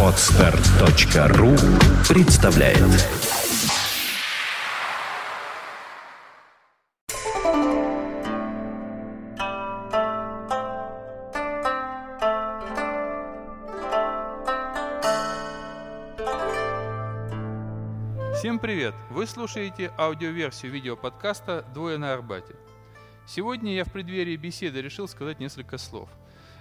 [0.00, 1.56] Отстар.ру
[2.08, 2.78] представляет
[18.36, 18.94] Всем привет!
[19.10, 22.54] Вы слушаете аудиоверсию видеоподкаста «Двое на Арбате».
[23.26, 26.08] Сегодня я в преддверии беседы решил сказать несколько слов.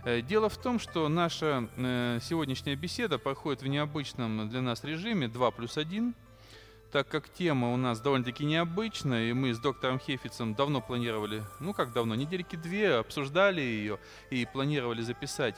[0.06, 5.30] Э, Дело в том, что наша э, сегодняшняя беседа проходит в необычном для нас режиме
[5.30, 6.14] 2 плюс 1,
[6.92, 11.74] так как тема у нас довольно-таки необычная, и мы с доктором Хефицем давно планировали, ну
[11.74, 13.98] как давно, недельки две, обсуждали ее
[14.30, 15.56] и планировали записать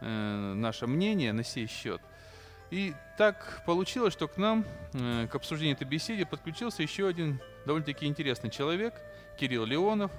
[0.00, 2.00] э, наше мнение на сей счет.
[2.70, 8.48] И так получилось, что к нам, к обсуждению этой беседы, подключился еще один довольно-таки интересный
[8.48, 8.94] человек,
[9.38, 10.10] Кирилл Леонов.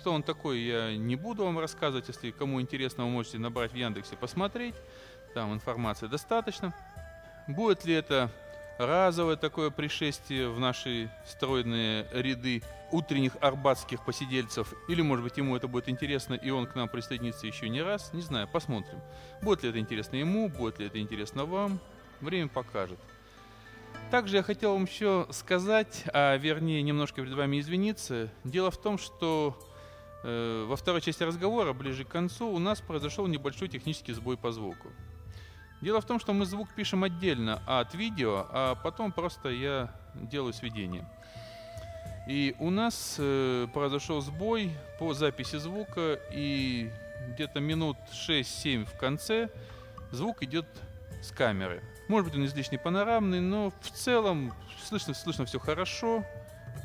[0.00, 2.08] Кто он такой, я не буду вам рассказывать.
[2.08, 4.74] Если кому интересно, вы можете набрать в Яндексе, посмотреть.
[5.34, 6.74] Там информации достаточно.
[7.46, 8.30] Будет ли это
[8.78, 15.68] разовое такое пришествие в наши стройные ряды утренних арбатских посидельцев, или, может быть, ему это
[15.68, 19.00] будет интересно, и он к нам присоединится еще не раз, не знаю, посмотрим.
[19.42, 21.78] Будет ли это интересно ему, будет ли это интересно вам,
[22.22, 22.98] время покажет.
[24.10, 28.30] Также я хотел вам еще сказать, а вернее немножко перед вами извиниться.
[28.44, 29.58] Дело в том, что
[30.22, 34.90] во второй части разговора, ближе к концу, у нас произошел небольшой технический сбой по звуку.
[35.80, 40.52] Дело в том, что мы звук пишем отдельно от видео, а потом просто я делаю
[40.52, 41.06] сведение.
[42.28, 46.90] И у нас э, произошел сбой по записи звука, и
[47.28, 49.48] где-то минут 6-7 в конце
[50.10, 50.66] звук идет
[51.22, 51.82] с камеры.
[52.08, 54.52] Может быть, он излишне панорамный, но в целом
[54.84, 56.24] слышно, слышно все хорошо.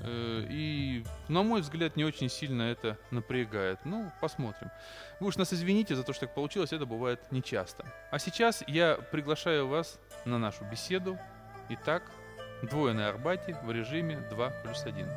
[0.05, 3.79] Э, И, на мой взгляд, не очень сильно это напрягает.
[3.85, 4.69] Ну, посмотрим.
[5.19, 7.85] Вы уж нас извините за то, что так получилось, это бывает нечасто.
[8.11, 11.17] А сейчас я приглашаю вас на нашу беседу.
[11.69, 12.11] Итак,
[12.61, 15.07] двое на Арбате в режиме 2 плюс 1.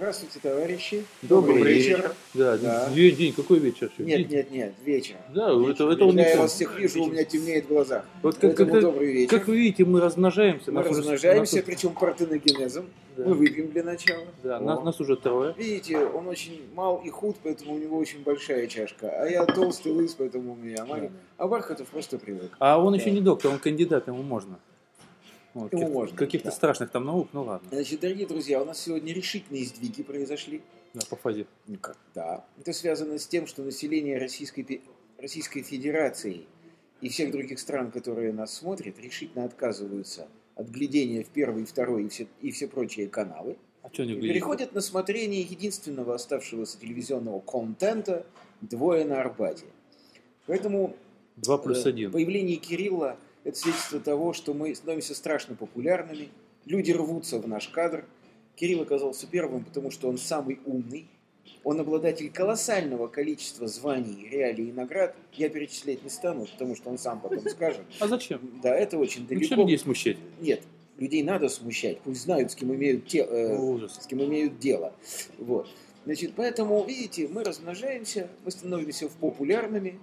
[0.00, 1.04] Здравствуйте, товарищи.
[1.20, 2.14] Добрый вечер.
[2.32, 2.88] Да, Да.
[2.88, 3.92] День, день, какой вечер?
[3.98, 4.28] Нет, день.
[4.30, 5.16] нет, нет, вечер.
[5.28, 5.72] Да, Вечер.
[5.72, 8.06] это, это он Когда я вас всех вижу, у меня темнеет в глазах.
[8.22, 9.38] Вот как, как, добрый вечер.
[9.38, 10.72] как вы видите, мы размножаемся.
[10.72, 12.86] Мы нас размножаемся, нас, причем партеногенезом.
[13.14, 14.24] да, Мы выпьем для начала.
[14.42, 14.60] да, О.
[14.60, 15.54] нас, нас уже трое.
[15.58, 19.10] Видите, он очень мал и худ, поэтому у него очень большая чашка.
[19.10, 21.12] А я толстый лыс, поэтому у меня маленький.
[21.36, 22.50] А Бархатов просто привык.
[22.58, 22.98] А он Да.
[22.98, 24.58] еще не доктор, он кандидат, ему можно.
[25.54, 26.54] Вот, Ему каких- можно, Каких-то да.
[26.54, 27.68] страшных там наук, ну ладно.
[27.72, 30.62] Значит, дорогие друзья, у нас сегодня решительные сдвиги произошли.
[30.94, 31.46] Да, по фазе.
[31.66, 31.96] Ну как?
[32.14, 32.44] Да.
[32.58, 34.80] Это связано с тем, что население Российской,
[35.18, 36.46] Российской Федерации
[37.00, 42.08] и всех других стран, которые нас смотрят, решительно отказываются от глядения в первый, второй и
[42.08, 43.56] все, и все прочие каналы.
[43.82, 44.34] А что не И глядите?
[44.34, 48.26] переходят на смотрение единственного оставшегося телевизионного контента
[48.60, 49.66] «Двое на Арбате».
[50.46, 50.94] Поэтому
[51.36, 52.12] Два плюс э, один.
[52.12, 56.28] появление Кирилла– это свидетельство того, что мы становимся страшно популярными,
[56.66, 58.04] люди рвутся в наш кадр.
[58.56, 61.08] Кирилл оказался первым, потому что он самый умный,
[61.64, 65.14] он обладатель колоссального количества званий, реалий и наград.
[65.32, 67.82] Я перечислять не стану, потому что он сам потом скажет.
[68.00, 68.40] А зачем?
[68.62, 69.46] Да, это очень далеко.
[69.46, 70.18] что людей смущать?
[70.40, 70.62] Нет,
[70.98, 73.98] людей надо смущать, пусть знают, с кем имеют, те- э, ужас.
[74.00, 74.92] с кем имеют дело.
[75.38, 75.68] Вот.
[76.04, 79.98] Значит, поэтому, видите, мы размножаемся, мы становимся популярными,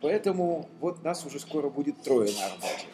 [0.00, 2.86] поэтому вот нас уже скоро будет трое на Арбате.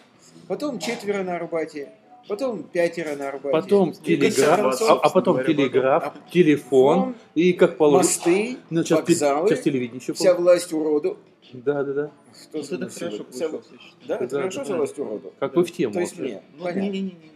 [0.49, 1.93] Потом четверо на Арбате,
[2.29, 3.53] потом пятеро на Арбате.
[3.53, 8.09] Потом в конце телеграф, концов, а, а потом говоря, телеграф, потом- телефон, и как положено.
[8.09, 11.19] мосты, Ну, сейчас, пи- вокзалы, сейчас телевидение еще вся власть уроду.
[11.53, 12.11] Да, да, да.
[12.35, 13.65] Что Вот это хорошо Вся- получилось.
[14.09, 14.65] Да, это Да, хорошо, да.
[14.65, 15.33] вся власть уроду.
[15.39, 15.93] Как вы в тему.
[15.95, 16.43] То есть мне.
[16.57, 16.81] Ну, Понятно.
[16.81, 17.31] не-не-не-не-не.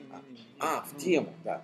[0.58, 1.62] А, в тему, да.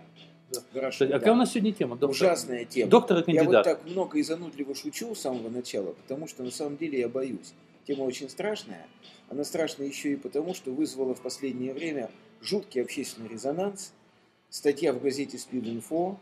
[0.52, 0.60] Да.
[0.72, 1.04] Хорошо.
[1.04, 1.18] А да.
[1.18, 1.96] какая у нас сегодня тема?
[1.96, 2.10] Доктор?
[2.10, 2.90] Ужасная тема.
[2.90, 3.64] Доктор и Я вот кандидат.
[3.64, 7.54] так много и занудливо шучу с самого начала, потому что на самом деле я боюсь.
[7.86, 8.86] Тема очень страшная.
[9.28, 13.92] Она страшная еще и потому, что вызвала в последнее время жуткий общественный резонанс.
[14.48, 16.18] Статья в газете «Спид-инфо»,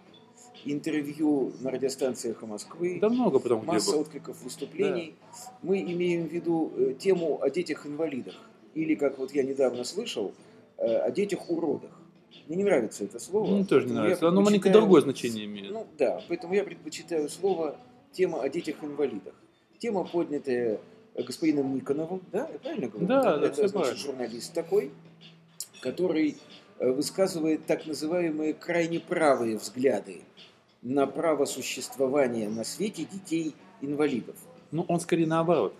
[0.64, 5.14] интервью на радиостанции «Эхо Москвы», Да много потом масса откликов выступлений.
[5.62, 8.36] Мы имеем в виду э, тему о детях-инвалидах.
[8.74, 10.32] Или, как вот я недавно слышал,
[10.78, 11.90] э, о детях-уродах.
[12.46, 13.54] Мне не нравится это слово.
[13.54, 14.28] Мне тоже не нравится.
[14.28, 15.70] Оно маленько другое значение имеет.
[15.70, 17.76] ну да, поэтому я предпочитаю слово
[18.12, 19.34] тема о детях-инвалидах.
[19.78, 20.80] Тема, поднятая
[21.14, 23.06] господином Никоновым, да, я правильно говорю?
[23.06, 24.90] Да, да, Это, значит, журналист такой,
[25.80, 26.36] который
[26.78, 30.22] э, высказывает так называемые крайне правые взгляды
[30.80, 34.36] на право существования на свете детей-инвалидов.
[34.70, 35.74] Ну, он скорее наоборот.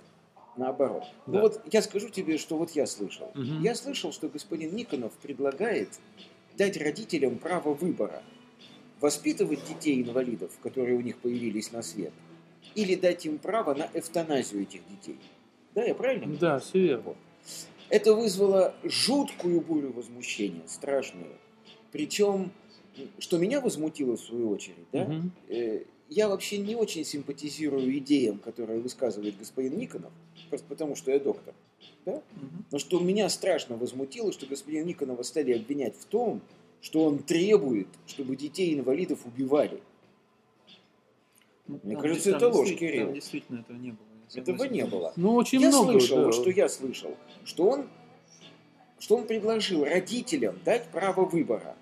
[0.57, 1.05] Наоборот.
[1.27, 1.41] Ну Да.
[1.41, 3.31] вот я скажу тебе, что вот я слышал.
[3.35, 3.63] Мгм.
[3.63, 5.89] Я слышал, что господин Никонов предлагает
[6.59, 8.23] дать родителям право выбора.
[9.01, 12.13] Воспитывать детей-инвалидов, которые у них появились на свет,
[12.75, 15.19] или дать им право на эвтаназию этих детей.
[15.75, 16.37] Да, я правильно?
[16.37, 17.15] Да, все верно.
[17.89, 21.33] Это вызвало жуткую бурю возмущения, страшную.
[21.91, 22.51] Причем,
[23.19, 25.33] что меня возмутило в свою очередь, да, Мгм.
[25.49, 30.13] э, я вообще не очень симпатизирую идеям, которые высказывает господин Никонов,
[30.51, 31.55] просто потому что я доктор.
[32.05, 32.23] Да?
[32.71, 36.41] Но что меня страшно возмутило, что господина Никонова стали обвинять в том,
[36.81, 39.81] что он требует, чтобы детей-инвалидов убивали.
[41.67, 43.05] Ну, Мне там кажется, де- это там ложь, Кирилл.
[43.07, 44.07] Там действительно этого не было.
[44.31, 45.13] я Этого не было.
[45.17, 45.93] Ну, очень я много.
[45.93, 46.33] слышал, да.
[46.33, 47.89] что я слышал, что он,
[48.99, 51.77] что он предложил родителям дать право выбора.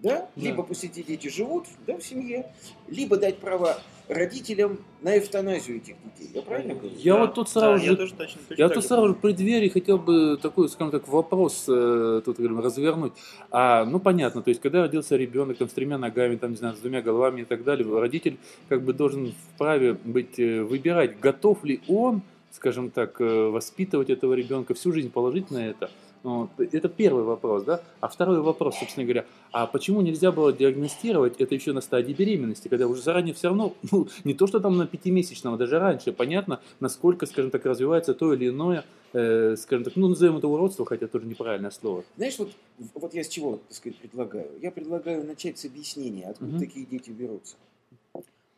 [0.00, 0.18] Да?
[0.18, 0.30] Да.
[0.36, 2.52] Либо пусть эти дети живут да, в семье,
[2.88, 6.30] либо дать право родителям на эвтаназию этих детей.
[6.34, 6.94] Я правильно говорю?
[6.96, 9.08] Я Да, вот тут сразу да, же я тоже точно, точно Я так тут сразу
[9.08, 13.12] же при двери хотел бы такой, скажем так, вопрос э, тут говорим, развернуть.
[13.50, 16.76] А, ну понятно, то есть когда родился ребенок там, с тремя ногами, там, не знаю,
[16.76, 18.36] с двумя головами и так далее, родитель
[18.68, 24.34] как бы должен вправе быть, э, выбирать, готов ли он, скажем так, э, воспитывать этого
[24.34, 25.90] ребенка, всю жизнь положить на это.
[26.24, 26.48] Вот.
[26.58, 27.82] Это первый вопрос, да?
[28.00, 32.68] А второй вопрос, собственно говоря, а почему нельзя было диагностировать это еще на стадии беременности,
[32.68, 36.12] когда уже заранее все равно, ну, не то, что там на пятимесячном, а даже раньше,
[36.14, 40.86] понятно, насколько, скажем так, развивается то или иное, э, скажем так, ну, назовем это уродство,
[40.86, 42.04] хотя тоже неправильное слово.
[42.16, 42.50] Знаешь, вот,
[42.94, 44.50] вот я с чего, так сказать, предлагаю?
[44.62, 46.58] Я предлагаю начать с объяснения, откуда Мгм.
[46.60, 47.56] такие дети берутся.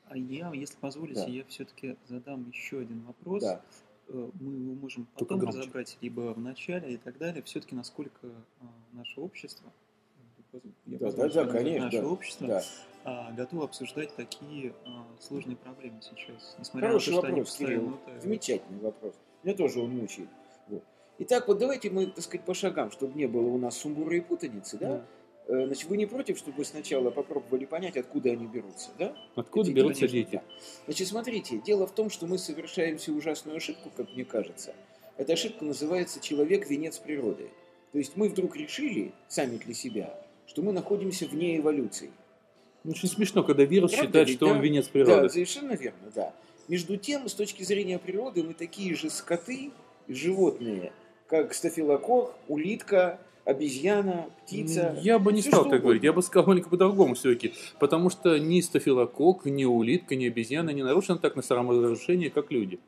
[0.08, 1.26] А я, если позволите, Да.
[1.26, 3.42] я все-таки задам еще один вопрос.
[3.42, 3.60] Да.
[4.08, 7.42] Э, Мы его можем потом разобрать либо в начале и так далее.
[7.42, 8.28] Все-таки насколько
[8.60, 9.72] а, наше общество,
[10.86, 12.08] я Да, позволю да, да, конечно, наше да.
[12.08, 12.62] общество Да.
[13.04, 16.56] а, готово обсуждать такие а, сложные проблемы сейчас.
[16.58, 17.98] Несмотря Хороший на то, что они вопрос, постоянно Кирилл.
[18.06, 19.14] э, Замечательный вопрос.
[19.42, 20.28] Меня тоже он мучает.
[20.68, 20.84] Вот.
[21.18, 24.20] Итак, вот давайте мы, так сказать, по шагам, чтобы не было у нас сумбура и
[24.20, 24.96] путаницы, да?
[24.98, 25.04] Э,
[25.48, 29.16] Значит, вы не против, чтобы сначала попробовали понять, откуда они берутся, да?
[29.36, 30.30] Откуда Эти берутся конечно, дети?
[30.32, 30.42] да.
[30.86, 34.74] Значит, смотрите, дело в том, что мы совершаем всю ужасную ошибку, как мне кажется.
[35.16, 37.48] Эта ошибка называется «человек– венец природы».
[37.92, 42.10] То есть мы вдруг решили, сами для себя, что мы находимся вне эволюции.
[42.84, 44.60] Очень смешно, когда вирус Правда считает, ведь, что он да?
[44.62, 45.28] венец Да, природы.
[45.28, 46.34] совершенно верно, да.
[46.68, 49.70] Между тем, с точки зрения природы, мы такие же скоты,
[50.08, 50.92] животные,
[51.28, 54.94] как стафилокок, улитка, обезьяна, птица.
[55.00, 56.06] Я бы не стал что так говорить, угодно.
[56.06, 57.54] я бы сказал маленько по-другому все-таки.
[57.78, 62.78] Потому что ни стафилокок, ни улитка, ни обезьяна не нарушены так на саморазрушение, как люди.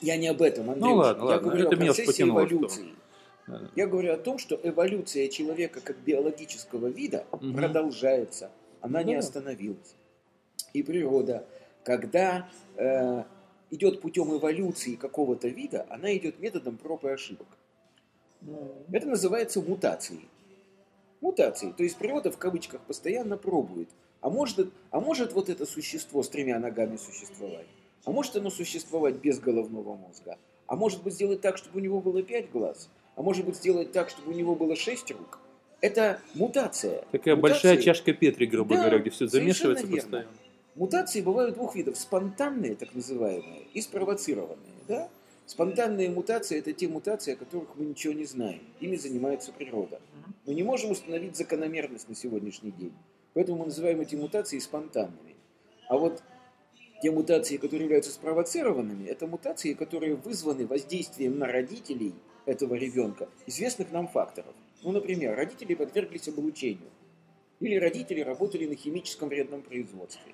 [0.00, 0.88] Я не об этом, Андрей.
[0.90, 2.86] Ну ладно, Я ладно, говорю это о меня процессе что- эволюции.
[3.48, 3.60] Да.
[3.74, 7.54] Я говорю о том, что эволюция человека как биологического вида Мгм.
[7.54, 8.50] продолжается.
[8.80, 9.18] Она Ну не да.
[9.18, 9.94] остановилась.
[10.72, 11.44] И природа,
[11.84, 13.24] когда э,
[13.70, 17.46] идет путем эволюции какого-то вида, она идет методом проб и ошибок.
[18.90, 20.28] Это называется мутацией.
[21.20, 21.72] Мутацией.
[21.72, 23.88] То есть природа в кавычках постоянно пробует.
[24.20, 27.66] А может, а может вот это существо с тремя ногами существовать?
[28.04, 30.38] А может оно существовать без головного мозга?
[30.66, 32.88] А может быть сделать так, чтобы у него было пять глаз?
[33.14, 35.38] А может быть сделать так, чтобы у него было шесть рук?
[35.80, 37.04] Это мутация.
[37.10, 40.02] Такая Мутации- большая чашка Петри, грубо Да, говоря, где все замешивается верно.
[40.02, 40.28] постоянно.
[40.76, 41.98] Мутации бывают двух видов.
[41.98, 44.56] Спонтанные, так называемые, и спровоцированные.
[44.88, 45.08] Да?
[45.46, 48.62] Спонтанные мутации– это те мутации, о которых мы ничего не знаем.
[48.80, 50.00] Ими занимается природа.
[50.46, 52.92] Мы не можем установить закономерность на сегодняшний день.
[53.34, 55.36] Поэтому мы называем эти мутации спонтанными.
[55.88, 56.22] А вот
[57.02, 62.14] те мутации, которые являются спровоцированными, это мутации, которые вызваны воздействием на родителей
[62.46, 64.54] этого ребенка известных нам факторов.
[64.82, 66.90] Ну, например, родители подверглись облучению.
[67.60, 70.32] Или родители работали на химическом вредном производстве.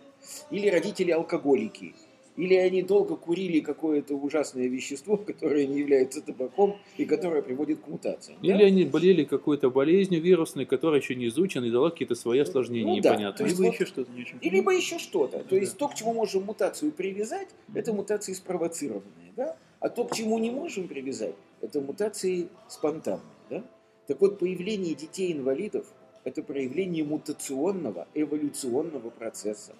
[0.51, 1.95] Или родители алкоголики.
[2.39, 7.89] Или они долго курили какое-то ужасное вещество, которое не является табаком и которое приводит к
[7.89, 8.39] мутациям.
[8.41, 8.49] да?
[8.55, 12.95] Или они болели какой-то болезнью вирусной, которая еще не изучена и дала какие-то свои осложнения
[12.95, 13.39] Ну да, непонятные.
[13.39, 15.39] то есть Либо вот- еще что-то не очень либо еще что-то.
[15.41, 15.57] То Да.
[15.57, 19.33] есть то, к чему можем мутацию привязать, это мутации спровоцированные.
[19.37, 19.57] Да?
[19.81, 23.21] А то, к чему не можем привязать, это мутации спонтанные.
[23.51, 23.65] Да?
[24.07, 25.87] Так вот, появление детей-инвалидов–
[26.25, 29.75] это проявление мутационного, эволюционного процесса.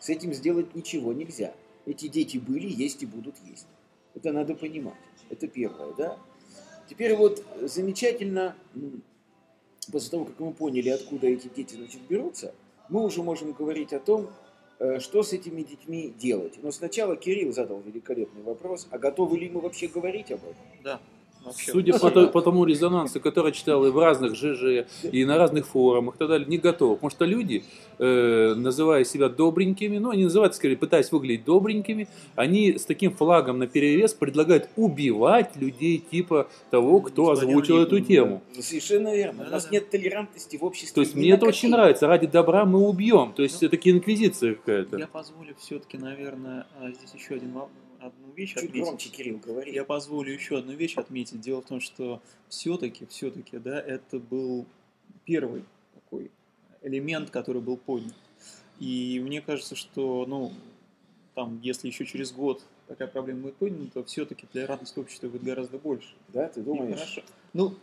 [0.00, 1.52] С этим сделать ничего нельзя.
[1.88, 3.66] Эти дети были, есть и будут есть.
[4.14, 4.94] Это надо понимать.
[5.30, 6.18] Это первое, да?
[6.86, 9.02] Теперь вот замечательно, м,
[9.90, 12.54] после того, как мы поняли, откуда эти дети значит, берутся,
[12.90, 14.28] мы уже можем говорить о том,
[14.80, 16.62] э, что с этими детьми делать.
[16.62, 20.56] Но сначала Кирилл задал великолепный вопрос, а готовы ли мы вообще говорить об этом?
[20.84, 21.00] Да.
[21.44, 21.72] Вообще.
[21.72, 25.66] Судя по, то- по тому резонансу, который читал и в разных ЖЖ, и на разных
[25.66, 26.98] форумах и так далее, не готов.
[26.98, 27.64] Потому что люди,
[27.98, 33.58] э, называя себя добренькими, ну, они называют, скорее, пытаясь выглядеть добренькими, они с таким флагом
[33.58, 38.42] на перерез предлагают убивать людей типа того, кто Господин озвучил эту тему.
[38.54, 39.44] Ну, Совершенно верно.
[39.48, 40.94] У нас нет толерантности в обществе.
[40.94, 42.06] То есть мне это очень нравится.
[42.06, 43.32] Ради добра мы убьем.
[43.34, 44.98] То есть Ну, это инквизиция какая-то.
[44.98, 47.68] Я позволю все-таки, наверное, а, здесь еще один, во-
[48.00, 48.82] одну вещь Чуть отметить.
[48.82, 49.72] громче, Кирилл, говори.
[49.72, 51.40] Я позволю еще одну вещь отметить.
[51.40, 54.66] Дело в том, что все-таки, все-таки, да, это был
[55.24, 55.64] первый
[55.94, 56.30] такой
[56.82, 58.14] элемент, который был поднят.
[58.78, 60.52] И мне кажется, что, ну,
[61.34, 65.78] там, если еще через год такая проблема будет поднята, то все-таки толерантность общества будет гораздо
[65.78, 66.14] больше.
[66.28, 66.98] Да, ты И думаешь?
[66.98, 67.22] хорошо.
[67.52, 67.74] Ну,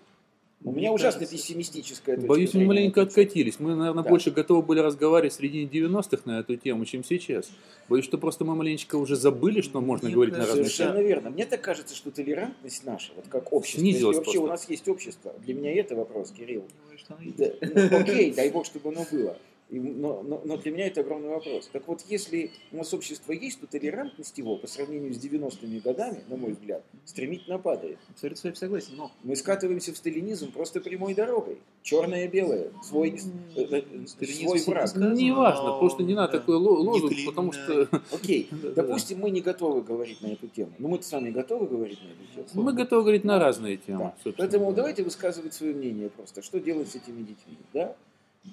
[0.65, 3.59] У меня ужасно кажется, пессимистическая точка Боюсь, мы маленько откатились.
[3.59, 4.09] Мы, наверное, Да.
[4.09, 7.51] больше готовы были разговаривать в середине 90-х на эту тему, чем сейчас.
[7.87, 10.65] Боюсь, что просто мы маленечко уже забыли, что можно Мне говорить на разные.
[10.65, 11.29] Совершенно верно.
[11.29, 14.43] Мне так кажется, что толерантность наша, вот как общество, Снизилась если вообще просто.
[14.43, 16.63] у нас есть общество, для меня это вопрос, Кирилл.
[16.83, 19.37] Думаю, что оно Да, ну, окей, дай бог, чтобы оно было.
[19.69, 21.69] И, но, но, но для меня это огромный вопрос.
[21.73, 26.23] Так вот, если у нас общество есть, то толерантность его по сравнению с 90-ми годами,
[26.27, 27.97] на мой взгляд, стремительно падает.
[28.11, 31.57] Абсолютно с вами согласен, но Мы скатываемся в сталинизм просто прямой дорогой.
[31.81, 33.19] Черное-белое, свой,
[33.55, 34.95] э, э, свой враг.
[34.95, 38.47] Не важно, но, что не надо да, такой ло- лозунг, не потому клеймо, что Окей,
[38.75, 40.73] допустим, мы не готовы говорить на эту тему.
[40.77, 42.63] Но мы-то с вами готовы говорить на эту тему.
[42.63, 44.13] мы готовы говорить на разные темы.
[44.23, 44.31] Да.
[44.37, 46.43] Поэтому давайте высказывать свое мнение просто.
[46.43, 47.95] Что делать с этими детьми, да?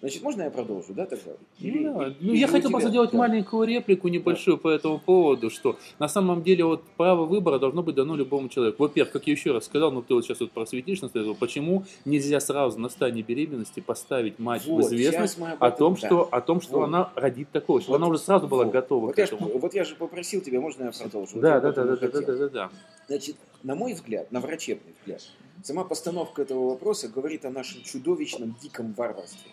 [0.01, 1.33] Значит, можно я продолжу, да, тогда?
[1.61, 2.07] Или- да.
[2.09, 3.19] или Ну, я хотел тебя- просто сделать да.
[3.19, 7.95] маленькую реплику небольшую по этому поводу, что на самом деле вот право выбора должно быть
[7.95, 8.83] дано любому человеку.
[8.83, 12.41] Во-первых, как я еще раз сказал, ну ты вот сейчас вот просветишь нас, почему нельзя
[12.41, 16.07] сразу на стадии беременности поставить мать Вот, в известность об о этом- том, да.
[16.07, 16.85] что, о том, что Вот.
[16.85, 18.73] она родит такого, чтобы Вот, она уже сразу была вот.
[18.73, 19.59] готова Вот к я, ж, этому.
[19.59, 21.35] вот я же попросил тебя, можно я продолжу?
[21.35, 22.71] Вот Да, я да, да, этом да, да, да, да, да, да.
[23.07, 25.23] Значит, на мой взгляд, на врачебный взгляд,
[25.63, 29.51] сама постановка этого вопроса говорит о нашем чудовищном диком варварстве.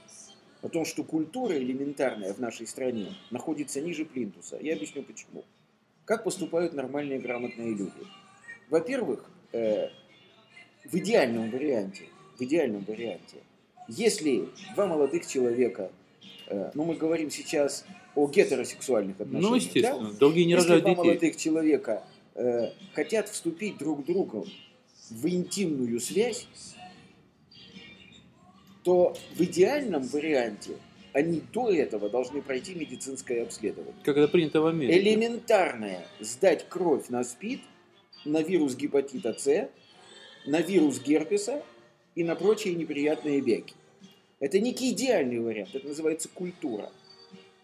[0.61, 4.57] О том, что культура элементарная в нашей стране находится ниже плинтуса.
[4.61, 5.45] Я объясню почему.
[6.05, 7.91] Как поступают нормальные грамотные люди?
[8.69, 9.87] Во-первых, э,
[10.83, 12.05] в идеальном варианте,
[12.37, 13.37] в идеальном варианте,
[13.87, 15.91] если два молодых человека,
[16.47, 17.85] э, ну мы говорим сейчас
[18.15, 19.55] о гетеросексуальных отношениях, Ну, да?
[19.63, 21.03] естественно, другие не Если рожают два детей.
[21.07, 22.03] молодых человека
[22.35, 24.45] э, хотят вступить друг другу
[25.09, 26.47] в интимную связь,
[28.89, 30.71] то в идеальном варианте
[31.13, 33.93] они до этого должны пройти медицинское обследование.
[34.03, 34.99] Как это принято в Америке.
[34.99, 37.61] Элементарное сдать кровь на СПИД,
[38.25, 39.69] на вирус гепатита С,
[40.47, 41.61] на вирус герпеса
[42.15, 43.75] и на прочие неприятные беги.
[44.39, 46.91] Это некий идеальный вариант, это называется культура.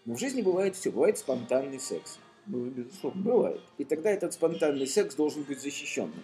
[0.04, 2.20] Но в жизни бывает все, бывает спонтанный секс.
[2.46, 3.20] было безусловно.
[3.20, 3.60] Бывает.
[3.78, 6.22] И тогда этот спонтанный секс должен быть защищенным,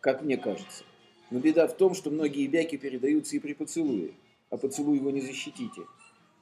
[0.00, 0.84] как мне кажется.
[1.30, 4.12] Но беда в том, что многие бяки передаются и при поцелуе,
[4.50, 5.82] а поцелуй его не защитите.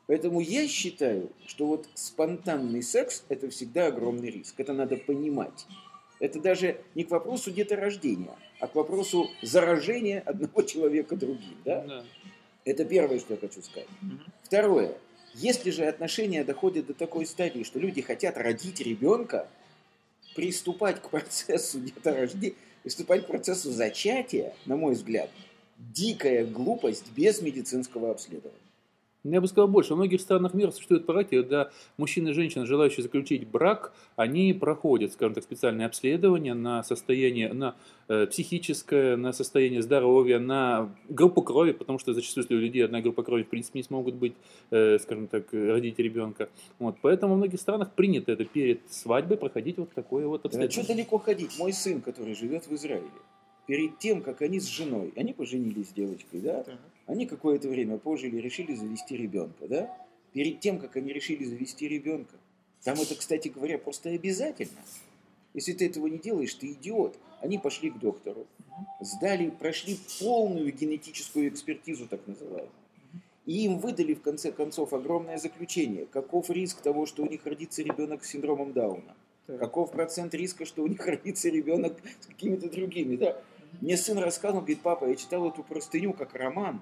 [0.06, 4.54] Поэтому я считаю, что вот спонтанный секс– это всегда огромный риск.
[4.58, 5.66] Это надо понимать.
[6.20, 11.56] Это даже не к вопросу деторождения, а к вопросу заражения одного человека другим.
[11.64, 11.80] Да?
[11.82, 12.04] Да.
[12.64, 13.88] Это первое, что я хочу сказать.
[14.00, 14.20] Мгм.
[14.42, 14.96] Второе.
[15.34, 19.48] Если же отношения доходят до такой стадии, что люди хотят родить ребенка,
[20.34, 25.28] приступать к процессу деторождения, приступать к процессу зачатия, на мой взгляд,
[25.76, 28.65] дикая глупость без медицинского обследования.
[29.30, 29.94] Я бы сказал больше.
[29.94, 35.12] В многих странах мира существуют практики, когда мужчины и женщины, желающие заключить брак, они проходят,
[35.12, 37.74] скажем так, специальные обследования на состояние, на
[38.08, 43.00] э, психическое, на состояние здоровья, на группу крови, потому что зачастую, если у людей одна
[43.00, 44.34] группа крови, в принципе, не смогут быть,
[44.70, 46.48] э, скажем так, э, родить ребенка.
[46.78, 50.64] Вот, поэтому в многих странах принято это перед свадьбой проходить вот такое вот Да что
[50.64, 50.96] обследование.
[50.96, 51.58] далеко ходить?
[51.58, 53.06] Мой сын, который живет в Израиле,
[53.66, 56.78] перед тем, как они с женой, они поженились с девочкой, да, Так.
[57.06, 59.96] Они какое-то время пожили, решили завести ребенка, да?
[60.32, 62.36] Перед тем, как они решили завести ребенка.
[62.82, 64.78] Там это, кстати говоря, просто обязательно.
[65.54, 67.16] Если ты этого не делаешь, ты идиот.
[67.40, 68.46] Они пошли к доктору,
[69.00, 72.70] сдали, прошли полную генетическую экспертизу, так называемую.
[73.44, 76.06] И им выдали, в конце концов, огромное заключение.
[76.06, 79.14] Каков риск того, что у них родится ребенок с синдромом Дауна?
[79.46, 79.60] Так.
[79.60, 83.40] Каков процент риска, что у них родится ребенок с какими-то другими, да?
[83.80, 86.80] Мне сын рассказывал, говорит, папа, я читал эту простыню как роман.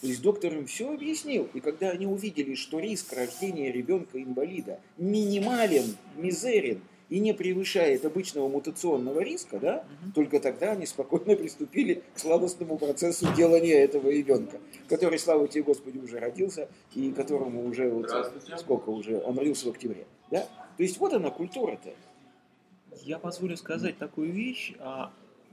[0.00, 1.48] То есть доктор им все объяснил.
[1.54, 9.20] И когда они увидели, что риск рождения ребенка-инвалида минимален, мизерен и не превышает обычного мутационного
[9.20, 10.12] риска, да, Мгм.
[10.12, 15.98] только тогда они спокойно приступили к сладостному процессу делания этого ребенка, который, слава тебе, Господи,
[15.98, 18.08] уже родился, и которому уже вот
[18.58, 20.06] сколько уже, он родился в октябре.
[20.30, 20.46] Да?
[20.76, 21.90] То есть вот она культура-то.
[23.02, 24.74] Я позволю сказать такую вещь.
[24.78, 25.10] А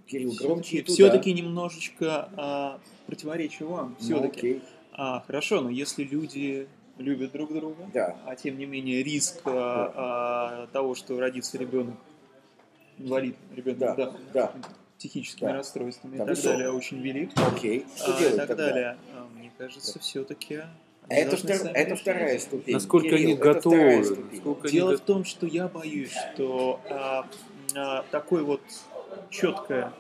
[0.08, 0.94] Кирилл, громче и туда.
[0.94, 3.96] Все-таки немножечко а, противоречу вам.
[4.00, 4.38] Ну, Все-таки.
[4.40, 4.62] окей.
[4.94, 8.16] А, хорошо, но если люди любят друг друга, Да.
[8.26, 11.96] а тем не менее риск а, а, того, что родится ребенок
[12.98, 14.52] инвалид, ребенок Да, да, да.
[14.98, 15.54] психическими Да.
[15.56, 16.52] расстройствами Да, и так высок.
[16.54, 17.32] далее, очень велик.
[17.36, 17.86] Окей.
[17.96, 18.56] Что А, и так тогда?
[18.70, 18.98] далее.
[19.14, 20.62] А, Мне кажется, все-таки
[21.10, 22.74] Это, втор- это вторая ступень.
[22.74, 23.98] Насколько Кирилл, они готовы,
[24.32, 27.28] насколько они Дело го- в том, что я боюсь, что а,
[27.76, 28.62] а, такое вот
[29.30, 29.94] четкое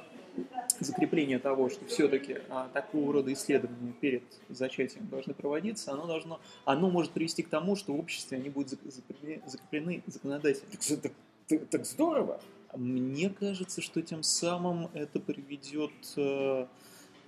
[0.80, 2.40] закрепление того, что все-таки
[2.74, 7.94] такого рода исследования перед зачатием должны проводиться, оно должно, оно может привести к тому, что
[7.94, 10.70] в обществе они будут зак- закреплены, закреплены законодательно.
[10.72, 11.12] Так, так-
[11.48, 12.42] так- так здорово.
[12.76, 16.66] Мне кажется, что тем самым это приведет э,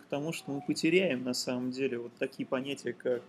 [0.03, 3.21] к тому, что мы потеряем на самом деле вот такие понятия, как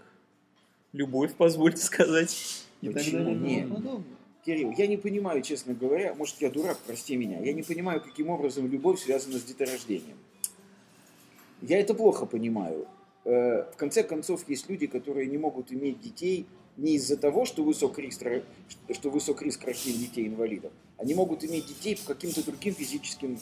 [0.93, 2.65] любовь, позвольте сказать.
[2.81, 3.37] И так Почему далее.
[3.67, 3.69] нет?
[4.45, 8.31] Кирилл, я не понимаю, честно говоря, может я дурак, прости меня, я не понимаю, каким
[8.31, 10.17] образом любовь связана с деторождением.
[11.61, 12.87] Я это плохо понимаю.
[13.25, 17.65] Э, В конце концов, есть люди, которые не могут иметь детей не из-за того, что
[17.65, 18.23] высок риск,
[18.93, 20.71] что высок риск рождения детей-инвалидов.
[20.97, 23.37] Они могут иметь детей по каким-то другим физическим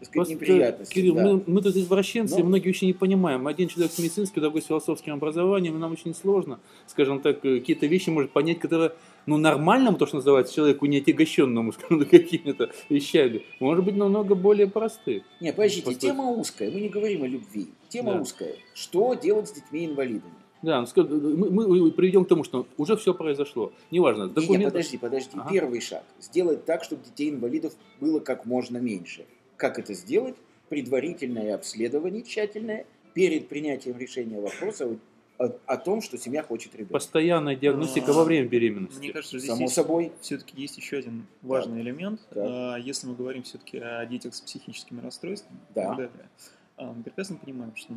[0.00, 0.94] сказать, Просто, неприятностям.
[0.94, 1.24] Кирилл, да.
[1.24, 3.48] мы, мы тут извращенцы, Но- и многие вещи не понимаем.
[3.48, 7.58] Один человек с медицинским, другой с философским образованием, и нам очень сложно, скажем так, э,
[7.58, 8.92] какие-то вещи может понять, которые,
[9.28, 14.66] ну, нормальному, то, что называется, человеку не отягощенному, скажем какими-то вещами, может быть намного более
[14.66, 15.22] просты.
[15.40, 17.68] Не, подождите, Просто- тема узкая, мы не говорим о любви.
[17.88, 18.20] Тема Да.
[18.20, 18.54] узкая.
[18.74, 20.32] Что делать с детьми-инвалидами?
[20.62, 23.72] Да, ну, мы, мы приведем к тому, что уже все произошло.
[23.92, 24.64] Неважно, Не, документы...
[24.66, 25.30] подожди, подожди.
[25.34, 25.50] Ага.
[25.52, 26.04] Первый шаг.
[26.20, 29.24] Сделать так, чтобы детей-инвалидов было как можно меньше.
[29.56, 30.34] Как это сделать?
[30.68, 34.98] Предварительное обследование тщательное перед принятием решения вопроса
[35.38, 36.94] о, о том, что семья хочет ребенка.
[36.94, 38.98] Постоянная диагностика А, во время беременности.
[38.98, 40.12] Мне кажется, здесь Само есть, собой.
[40.20, 42.20] все-таки есть еще один важный элемент.
[42.30, 42.38] Так.
[42.38, 45.82] А, Если мы говорим все-таки о детях с психическими расстройствами и Да.
[45.88, 46.28] так далее,
[46.76, 47.92] а, мы прекрасно понимаем, что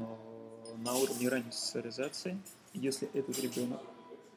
[0.77, 2.37] на уровне ранней социализации,
[2.73, 3.81] если этот ребенок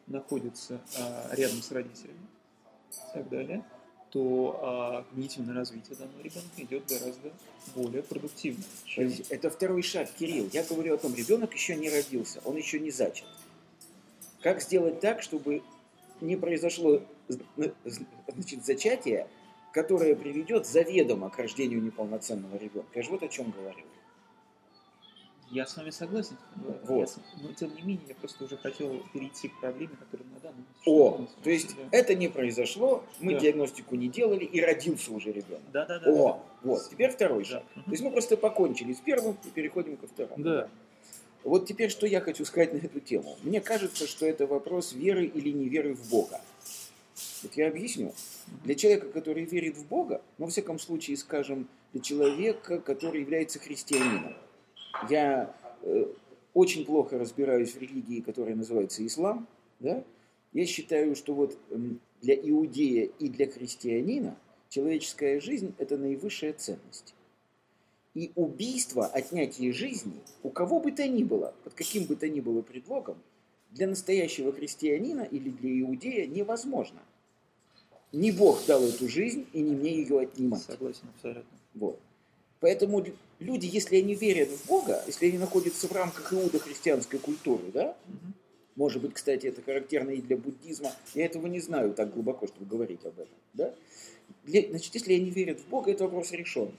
[0.06, 2.26] находится а, рядом с родителями
[2.90, 3.64] и так далее,
[4.14, 7.32] то а, когнитивное развитие данного ребенка идет гораздо
[7.74, 10.48] более продуктивно, чем Это второй шаг, Кирилл.
[10.52, 13.26] Я говорю о том, ребенок еще не родился, он еще не зачат.
[14.40, 15.62] Как сделать так, чтобы
[16.20, 17.02] не произошло
[18.28, 19.26] значит, зачатие,
[19.72, 22.90] которое приведет заведомо к рождению неполноценного ребенка?
[22.94, 23.84] Я же вот о чем говорю.
[25.50, 26.36] Я с вами согласен.
[26.56, 27.08] да, Вот.
[27.08, 30.54] я но тем не менее, я просто уже хотел перейти к проблеме, которая на данный
[30.54, 31.82] момент О, то есть Да.
[31.92, 33.40] это не произошло, мы Да.
[33.40, 35.62] диагностику не делали, и родился уже ребенок.
[35.72, 36.10] Да, да, да.
[36.10, 37.50] О, вот, теперь второй да.
[37.50, 37.64] шаг.
[37.76, 37.82] Да.
[37.82, 40.42] То есть мы просто покончили с первым и переходим ко второму.
[40.42, 40.68] Да.
[41.44, 43.36] Вот теперь что я хочу сказать на эту тему.
[43.42, 46.40] Мне кажется, что это вопрос веры или неверы в Бога.
[47.42, 48.14] Вот я объясню.
[48.64, 53.58] Для человека, который верит в Бога, ну, во всяком случае, скажем, для человека, который является
[53.58, 54.34] христианином.
[55.08, 56.06] Я э,
[56.54, 59.46] очень плохо разбираюсь в религии, которая называется ислам.
[59.80, 60.02] Да?
[60.52, 64.36] Я считаю, что вот м, для иудея и для христианина
[64.68, 67.14] человеческая жизнь– это наивысшая ценность.
[68.14, 72.40] И убийство, отнятие жизни, у кого бы то ни было, под каким бы то ни
[72.40, 73.18] было предлогом,
[73.70, 77.00] для настоящего христианина или для иудея невозможно.
[78.12, 80.62] Не Бог дал эту жизнь, и не мне ее отнимать.
[80.62, 81.58] Согласен абсолютно.
[81.74, 81.98] Вот.
[82.64, 87.64] Поэтому лю- люди, если они верят в Бога, если они находятся в рамках иудо-христианской культуры,
[87.74, 87.94] да,
[88.74, 92.64] может быть, кстати, это характерно и для буддизма, я этого не знаю так глубоко, чтобы
[92.64, 93.74] говорить об этом, да,
[94.46, 96.70] значит, если они верят в Бога, это вопрос решен.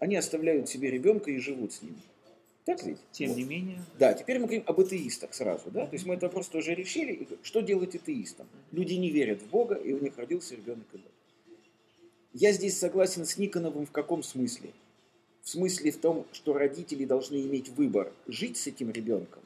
[0.00, 1.96] Они оставляют себе ребенка и живут с ним.
[2.66, 2.98] Так ведь?
[3.12, 3.38] Тем Вот.
[3.38, 5.86] не менее, Да, теперь мы говорим об атеистах сразу, да?
[5.86, 7.26] То есть мы этот вопрос тоже решили.
[7.42, 8.46] Что делать атеистам?
[8.70, 10.98] Люди не верят в Бога, и у них родился ребенок и
[12.34, 14.70] Я здесь согласен с Никоновым в каком смысле?
[15.42, 19.42] В смысле в том, что родители должны иметь выбор, жить с этим ребенком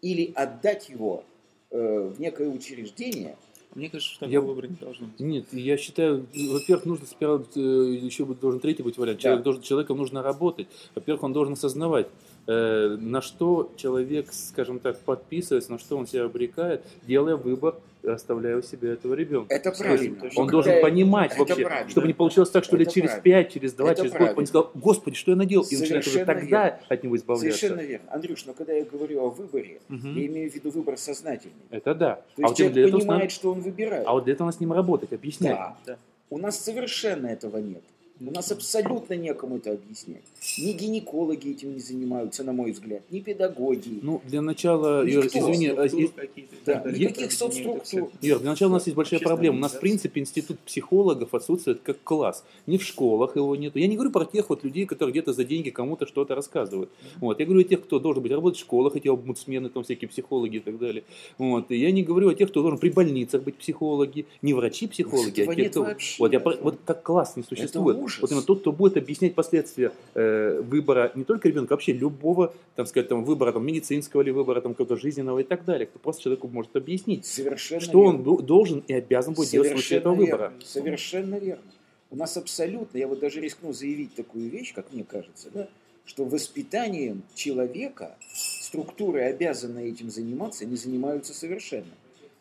[0.00, 1.24] или отдать его
[1.70, 3.36] э, в некое учреждение,
[3.74, 5.18] мне кажется, что Я- такого выбора не должно быть.
[5.18, 9.18] Нет, я считаю, во-первых, нужно сперва, э, еще должен третий быть вариант.
[9.18, 9.22] Да.
[9.22, 10.68] Человек должен, человеком нужно работать.
[10.94, 12.08] Во-первых, он должен осознавать,
[12.46, 18.62] на что человек, скажем так, подписывается, на что он себя обрекает, делая выбор, оставляя у
[18.62, 19.54] себя этого ребенка.
[19.54, 20.16] это правильно.
[20.16, 21.88] то есть Он должен понимать это вообще, правильно.
[21.90, 23.22] чтобы не получилось так, что Это лет через правильно.
[23.22, 24.38] 5, через 2, Это через год правильно.
[24.40, 25.64] он сказал, Господи, что я наделал?
[25.70, 26.78] И начинает уже тогда верно.
[26.88, 27.58] от него избавляться.
[27.60, 28.06] Совершенно верно.
[28.12, 30.16] Андрюш, но когда я говорю о выборе, Мгм.
[30.16, 31.54] я имею в виду выбор сознательный.
[31.70, 32.14] Это да.
[32.16, 34.04] То а, есть вот человек для этого понимает, ним- что он выбирает.
[34.06, 35.54] а вот для этого надо с ним работать, объяснять.
[35.56, 35.76] Да.
[35.86, 35.96] Да.
[36.28, 37.82] У нас совершенно этого нет.
[38.24, 40.22] У нас абсолютно некому это объяснять.
[40.58, 43.98] Ни гинекологи этим не занимаются, на мой взгляд, ни педагоги.
[44.02, 45.04] Ну, для начала.
[45.04, 45.74] Юр, извини, а.
[45.74, 46.74] Да.
[46.74, 48.10] так далее, Никаких которые объединяют их соцструктур.
[48.20, 49.56] Юр, для начала у нас есть большая проблема.
[49.56, 52.44] У нас, в принципе, институт психологов отсутствует как класс.
[52.66, 53.78] Ни в школах его нету.
[53.78, 56.90] Я не говорю про тех вот людей, которые где-то за деньги кому-то что-то рассказывают.
[57.18, 57.40] Вот.
[57.40, 60.56] Я говорю о тех, кто должен быть работать в школах, эти омбудсмены, там всякие психологи
[60.56, 61.04] и так далее.
[61.38, 61.70] Вот.
[61.70, 65.54] И я не говорю о тех, кто должен при больницах быть психологи, не врачи-психологи, а
[65.54, 65.82] те, кто...
[65.82, 66.16] вообще.
[66.18, 67.96] Вот, я, про- вот как класс не существует.
[68.18, 68.20] Ужас.
[68.22, 72.86] Вот именно тот, кто будет объяснять последствия э, выбора не только ребенка, вообще любого, там
[72.86, 75.86] сказать, там, выбора там, медицинского или выбора там, какого-то жизненного и так далее.
[75.86, 78.24] Кто просто человеку может объяснить, Совершенно что он верно.
[78.24, 80.50] ду- должен и обязан будет делать в случае этого Совершенно выбора.
[80.50, 80.66] верно.
[80.66, 81.62] Совершенно верно.
[82.10, 85.68] У нас абсолютно, я вот даже рискну заявить такую вещь, как мне кажется, да,
[86.04, 91.86] что воспитанием человека структуры, обязанные этим заниматься, не занимаются совершенно.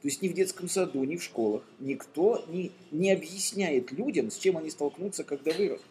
[0.02, 4.38] То есть ни в детском саду, ни в школах никто не, не объясняет людям, с
[4.38, 5.86] чем они столкнутся, когда вырастут.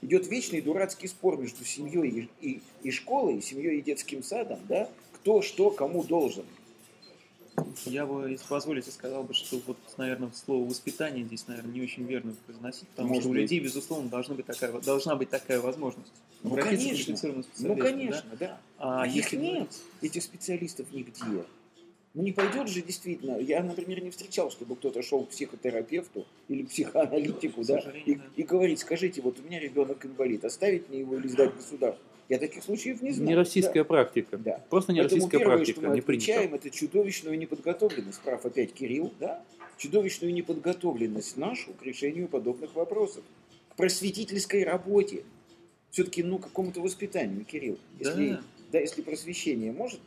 [0.00, 4.88] Идет вечный дурацкий спор между семьей и, и, и школой, семьей и детским садом, да,
[5.12, 6.44] кто что кому должен.
[7.86, 12.04] Я бы, если позволите, сказал бы, что вот, наверное, слово воспитание здесь, наверное, не очень
[12.04, 13.42] верно произносить, потому Может что у быть.
[13.42, 16.12] людей, безусловно, должна быть такая, должна быть такая возможность.
[16.42, 17.14] Ну, конечно.
[17.58, 18.60] Ну, конечно, да.
[18.78, 19.68] А, А их если нет,
[20.02, 21.44] этих специалистов нигде.
[22.14, 23.38] Ну не пойдет же действительно.
[23.38, 28.22] Я, например, не встречал, чтобы кто-то шел к психотерапевту или к психоаналитику, да, и, да.
[28.36, 32.04] и говорить, скажите, вот у меня ребенок инвалид, оставить мне его или сдать государству?
[32.28, 33.28] Я таких случаев не знаю.
[33.30, 34.38] Не российская практика.
[34.38, 34.58] Да.
[34.58, 34.64] да.
[34.70, 36.24] Просто не Поэтому российская первое, практика, что мы не принято.
[36.24, 39.42] отмечаем, это чудовищную неподготовленность, прав опять Кирилл, да?
[39.76, 43.24] Чудовищную неподготовленность нашу к решению подобных вопросов,
[43.70, 45.24] к просветительской работе.
[45.90, 47.78] Все-таки, ну, какому-то воспитанию, Кирилл.
[47.98, 48.42] Если, Да.
[48.72, 50.00] да, если просвещение может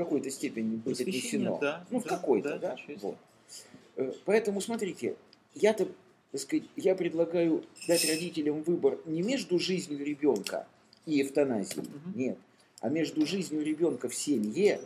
[0.00, 1.58] какой-то степени быть отнесено.
[1.60, 2.96] да, ну, в да, какой-то, да, да.
[3.02, 3.16] Вот.
[3.96, 5.16] Э, Поэтому, смотрите,
[5.54, 5.88] я-то,
[6.32, 10.66] так сказать, я предлагаю дать родителям выбор не между жизнью ребенка
[11.04, 12.18] и эвтаназией, Мгм.
[12.18, 12.38] нет,
[12.80, 14.80] а между жизнью ребенка в семье,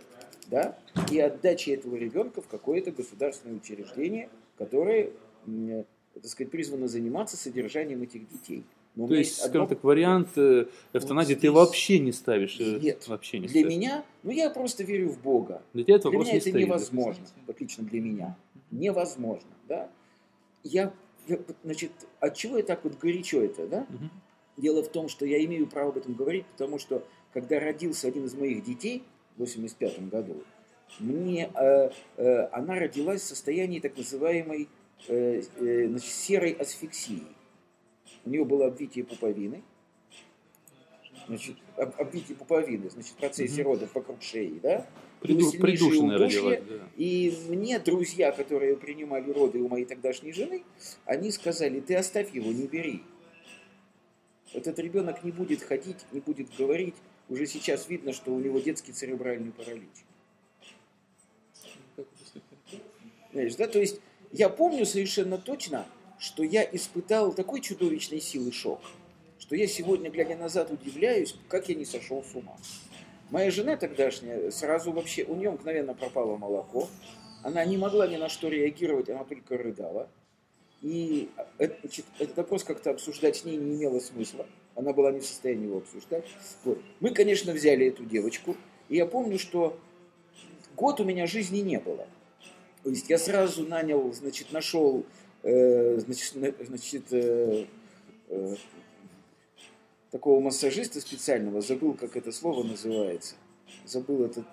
[0.49, 0.77] да,
[1.13, 5.11] и отдачей этого ребенка в какое-то государственное учреждение, которое,
[5.47, 8.65] м, так сказать, призвано заниматься содержанием этих детей.
[8.97, 12.57] Но у То есть, одно- скажем так, вариант э, эвтаназии ты здесь- вообще не ставишь.
[12.61, 13.09] э, Нет.
[13.09, 13.77] Вообще не для ставишь.
[13.77, 15.63] меня, ну я просто верю в Бога.
[15.73, 16.67] Для тебя этот Для меня не это стоит.
[16.67, 18.37] невозможно, вот лично для меня.
[18.71, 19.89] Невозможно, да.
[20.63, 20.93] Я,
[21.27, 23.87] я, значит, от чего я так вот горячо это, да?
[23.89, 24.11] Мгм.
[24.57, 28.25] Дело в том, что я имею право об этом говорить, потому что когда родился один
[28.27, 29.03] из моих детей
[29.37, 30.37] в 85 году,
[31.01, 34.69] мне, э, э, она родилась в состоянии так называемой
[35.09, 37.23] э, э, значит, серой асфиксии.
[38.25, 39.63] У нее было обвитие пуповины,
[41.27, 43.71] значит, об- обвитие пуповины, значит, в процессе Мгм.
[43.73, 44.87] родов вокруг шеи, да?
[45.21, 46.61] Приду- Придушенная родилась.
[46.69, 46.89] да.
[46.97, 50.65] И мне друзья, которые принимали роды у моей тогдашней жены,
[51.07, 53.03] они сказали, ты оставь его, не бери.
[54.53, 56.95] Этот ребенок не будет ходить, не будет говорить.
[57.29, 59.89] Уже сейчас видно, что у него детский церебральный паралич.
[63.33, 63.67] Знаешь, да?
[63.67, 65.87] То есть я помню совершенно точно,
[66.19, 68.81] что я испытал такой чудовищной силы шок,
[69.39, 72.57] что я сегодня, глядя назад, удивляюсь, как я не сошел с ума.
[73.31, 76.89] Моя жена тогдашняя сразу вообще, у нее мгновенно пропало молоко,
[77.43, 80.09] она не могла ни на что реагировать, она только рыдала.
[80.83, 84.47] И это- значит, этот вопрос как-то обсуждать с ней не имело смысла.
[84.75, 86.25] Она была не в состоянии его обсуждать.
[86.65, 86.79] Вот.
[87.01, 88.57] Мы, конечно, взяли эту девочку.
[88.89, 89.79] И я помню, что
[90.77, 92.07] год у меня жизни не было.
[92.83, 97.67] То есть я сразу нанял, значит, нашел, э, значит, на- значит, э,
[98.29, 98.55] э,
[100.11, 103.35] такого массажиста специального, забыл, как это слово называется,
[103.85, 104.45] забыл этот,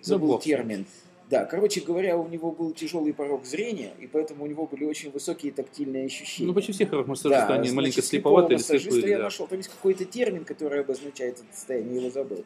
[0.00, 0.38] забыл Забыл.
[0.40, 0.86] термин.
[1.30, 5.10] Да, короче говоря, у него был тяжелый порог зрения, и поэтому у него были очень
[5.10, 6.46] высокие тактильные ощущения.
[6.48, 9.10] Ну, почти все хорошие массажисты, Да, они значит, маленько слеповатые массажиста слепые.
[9.12, 9.24] я да.
[9.24, 9.46] нашел.
[9.46, 12.44] Там есть какой-то термин, который обозначает это состояние, я его забыл,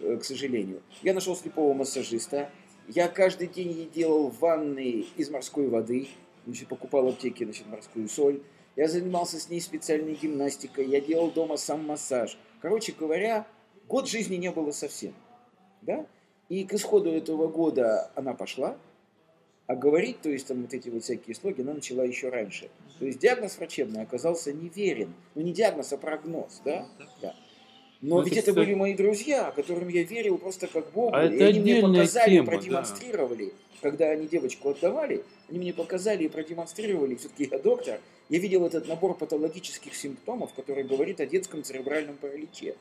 [0.00, 0.82] э, к сожалению.
[1.02, 2.50] Я нашел слепого массажиста.
[2.88, 6.08] Я каждый день ей делал ванны из морской воды.
[6.46, 8.42] Значит, покупал в аптеке значит, морскую соль.
[8.76, 10.86] Я занимался с ней специальной гимнастикой.
[10.86, 12.38] Я делал дома сам массаж.
[12.60, 13.46] Короче говоря,
[13.88, 15.14] год жизни не было совсем.
[15.82, 16.06] Да?
[16.48, 18.76] И к исходу этого года она пошла,
[19.66, 22.70] а говорить, то есть там вот эти вот всякие слоги, она начала еще раньше.
[22.98, 25.14] То есть диагноз врачебный оказался неверен.
[25.34, 26.88] Ну не диагноз, а прогноз, да?
[27.22, 27.36] Да.
[28.02, 31.14] Но Ну, ведь это, были мои друзья, которым я верил просто как Богу.
[31.14, 32.52] А и это они мне показали, тема, да.
[32.56, 38.64] продемонстрировали, когда они девочку отдавали, они мне показали и продемонстрировали, все-таки я доктор, я видел
[38.64, 42.74] этот набор патологических симптомов, который говорит о детском церебральном параличе.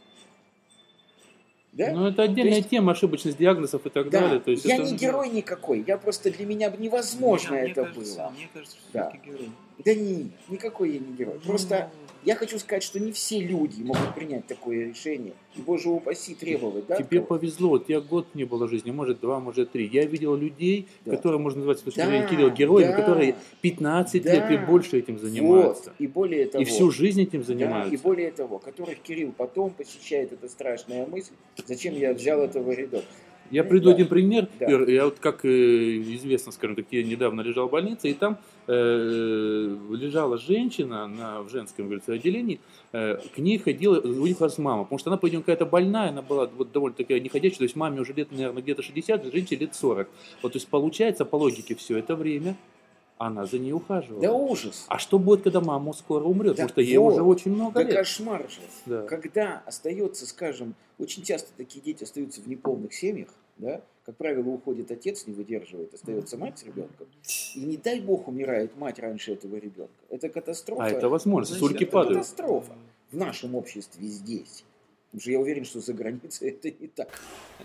[1.73, 1.91] Да?
[1.91, 4.39] Ну, это отдельная есть- тема, ошибочность диагнозов и так Да, далее.
[4.39, 8.15] То есть я это- не герой никакой, я просто для меня невозможно Мне это кажется,
[8.17, 8.29] было.
[8.31, 9.09] Мне кажется, что Да.
[9.09, 9.49] все-таки герой.
[9.85, 11.39] Да не, никакой я не герой.
[11.39, 11.89] Просто
[12.25, 15.31] я хочу сказать, что не все люди могут принять такое решение.
[15.55, 16.97] И, боже упаси, требовать, да?
[16.97, 19.87] Тебе повезло, у тебя год не было жизни, может два, может три.
[19.87, 21.15] Я видел людей, Да.
[21.15, 22.97] которые можно назвать с точки Да, зрения Кирилла героями, да.
[22.97, 24.33] которые 15 Да.
[24.33, 25.91] лет и больше этим занимаются.
[25.91, 25.93] Вот.
[25.97, 27.93] И более того, И всю жизнь этим да, занимаются.
[27.95, 31.31] и более того, которых Кирилл потом посещает эта страшная мысль,
[31.65, 33.05] зачем я взял этого рядок.
[33.51, 33.95] Я приду да.
[33.95, 34.47] один пример.
[34.59, 34.67] Да.
[34.67, 39.77] Я вот, как э, известно, скажем так, я недавно лежал в больнице, и там э,
[39.91, 42.59] лежала женщина на, в женском говорится, отделении.
[42.91, 46.21] Э, к ней ходила, у них раз мама, потому что она, по-видимому, какая-то больная, она
[46.21, 49.75] была вот довольно такая неходячая, то есть маме уже лет, наверное, где-то 60, женщине лет
[49.75, 50.07] 40.
[50.41, 52.55] Вот, то есть получается, по логике, все это время
[53.19, 54.21] она за ней ухаживала.
[54.21, 54.85] Да ужас.
[54.87, 56.55] А что будет, когда мама скоро умрет?
[56.55, 57.13] Да Потому что ей вот.
[57.13, 57.93] уже очень много Да лет.
[57.95, 58.61] кошмар же.
[58.85, 59.01] Да.
[59.03, 63.27] Когда остается, скажем, очень часто такие дети остаются в неполных семьях,
[63.57, 67.07] да, как правило, уходит отец, не выдерживает, остается мать с ребенком,
[67.55, 69.91] и не дай бог умирает мать раньше этого ребенка.
[70.09, 70.83] Это катастрофа.
[70.85, 72.19] А это возможно, Значит, сульки это падают.
[72.19, 72.73] катастрофа
[73.11, 74.63] в нашем обществе здесь.
[75.11, 77.19] Потому что я уверен, что за границей это не так.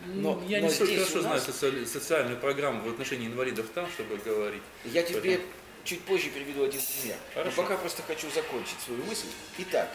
[0.06, 3.66] Но- я но не столь хорошо у знаю нас- социаль- социальную программу в отношении инвалидов
[3.74, 4.62] там, чтобы говорить.
[4.84, 5.40] Я тебе
[5.84, 7.16] чуть позже приведу один пример.
[7.34, 7.50] Хорошо.
[7.56, 9.26] Но пока просто хочу закончить свою мысль.
[9.58, 9.94] Итак,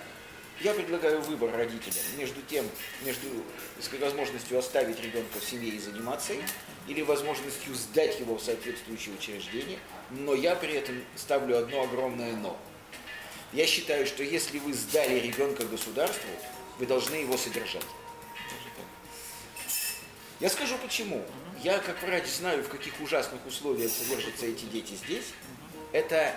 [0.62, 2.66] я предлагаю выбор родителям между тем,
[3.04, 3.26] между
[4.00, 6.42] возможностью оставить ребенка в семье и заниматься им,
[6.88, 9.80] или возможностью сдать его в соответствующее учреждение,
[10.12, 12.56] но я при этом ставлю одно огромное но.
[13.54, 16.30] Я считаю, что если вы сдали ребенка государству,
[16.80, 17.86] вы должны его содержать.
[20.40, 21.24] Я скажу почему.
[21.62, 25.34] Я, как врач, знаю, в каких ужасных условиях содержатся эти дети здесь.
[25.92, 26.34] Это,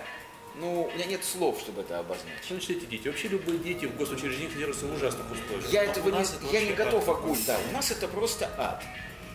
[0.55, 2.43] ну, у меня нет слов, чтобы это обозначить.
[2.43, 3.07] Что значит эти дети?
[3.07, 5.71] Вообще любые дети в госучреждениях содержатся в ужасных условиях.
[5.71, 7.15] Я этого у не, это я не готов ад.
[7.15, 7.57] огуль, да.
[7.69, 8.83] У нас это просто ад.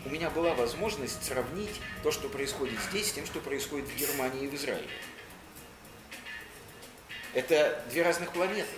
[0.05, 4.45] У меня была возможность сравнить то, что происходит здесь, с тем, что происходит в Германии
[4.45, 4.89] и в Израиле.
[7.33, 8.69] Это две разных планеты.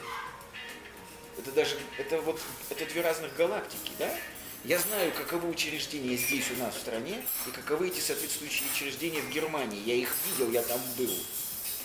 [1.40, 4.14] Это даже, это вот, это две разных галактики, да?
[4.62, 9.30] Я знаю, каковы учреждения здесь у нас в стране, и каковы эти соответствующие учреждения в
[9.30, 9.80] Германии.
[9.86, 11.10] Я их видел, я там был.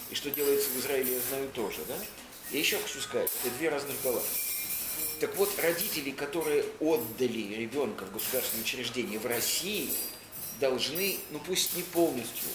[0.09, 1.95] И что делается в Израиле, я знаю тоже, да?
[2.51, 4.41] Я еще хочу сказать, это две разных галактики.
[5.21, 9.89] Так вот, родители, которые отдали ребенка в государственное учреждение в России,
[10.59, 12.49] должны, ну пусть не полностью,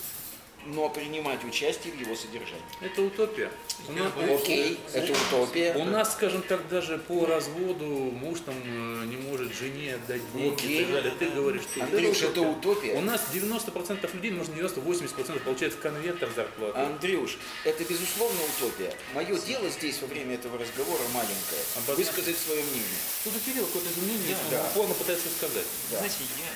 [0.66, 2.62] но принимать участие в его содержании.
[2.80, 3.50] Это утопия.
[3.88, 5.74] У нас, Окей, это утопия.
[5.76, 10.54] у нас, скажем так, даже по разводу муж там э, не может жене отдать деньги
[10.54, 10.82] Окей.
[10.82, 11.12] и так далее.
[11.18, 12.94] Ты говоришь, что Андрюш, это утопия.
[12.94, 16.78] У нас 90% людей, может 90-80% получает в конвертах зарплату.
[16.78, 18.94] Андрюш, это безусловно утопия.
[19.14, 21.62] Мое дело здесь во время этого разговора маленькое.
[21.76, 22.06] Обозначь.
[22.06, 23.00] Высказать свое мнение.
[23.24, 24.60] Тут у Кирилла какое-то изменение, Да.
[24.60, 25.66] он упорно пытается сказать.
[25.90, 25.98] Да.
[25.98, 26.52] Знаете, я,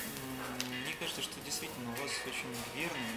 [0.84, 3.16] мне кажется, что действительно у вас очень верный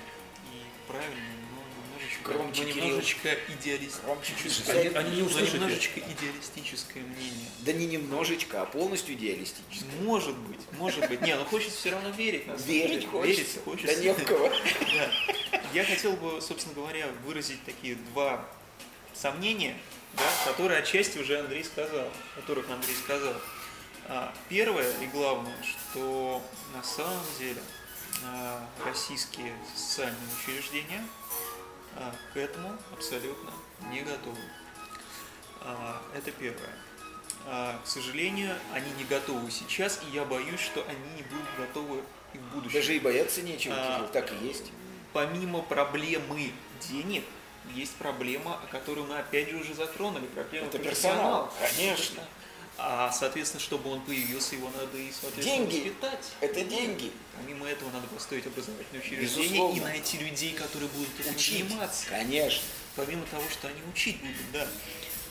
[0.88, 1.21] и правильный,
[1.52, 1.62] но
[1.93, 5.58] немножечко, Громче, но немножечко идеалистическое, Они, они не но услышите.
[5.58, 7.47] немножечко идеалистическое мнение.
[7.60, 9.86] Да не немножечко, а полностью идеалистически.
[10.02, 11.21] Может быть, может быть.
[11.21, 12.43] Не, но хочется все равно верить.
[12.65, 13.41] Верить хочется.
[13.41, 13.95] Верить хочется.
[13.95, 14.50] Да не в кого.
[14.50, 15.60] Да.
[15.73, 18.45] Я хотел бы, собственно говоря, выразить такие два
[19.13, 19.78] сомнения,
[20.15, 23.34] да, которые отчасти уже Андрей сказал, которых Андрей сказал.
[24.10, 26.41] А, Первое и главное, что
[26.73, 27.62] на самом деле
[28.86, 31.04] российские социальные учреждения
[31.96, 33.52] а, к этому абсолютно
[33.92, 34.38] не готовы.
[35.62, 36.70] А, Это первое.
[37.46, 42.04] А, К сожалению, они не готовы сейчас, и я боюсь, что они не будут готовы
[42.34, 43.96] и в будущем Даже и бояться нечего, А.
[43.98, 44.72] Кирилл, так и есть.
[45.14, 46.52] помимо проблемы
[46.90, 47.24] денег,
[47.74, 52.24] есть проблема, о которой мы опять же уже затронули, проблема Это персонал, конечно.
[52.80, 55.90] А, соответственно, чтобы он появился, его надо и, соответственно, Деньги.
[55.90, 56.32] воспитать.
[56.42, 57.12] Это деньги.
[57.36, 59.78] Помимо этого, надо построить образовательные учреждения Безусловно.
[59.78, 61.68] и найти людей, которые будут Учить.
[61.68, 62.06] заниматься.
[62.08, 62.62] Конечно.
[62.96, 64.68] Помимо того, что они учить будут, да.